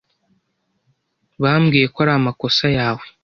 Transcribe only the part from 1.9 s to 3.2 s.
ko ari amakosa yawe.